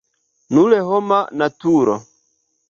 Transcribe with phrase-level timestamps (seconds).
[0.57, 1.99] Nur homa naturo.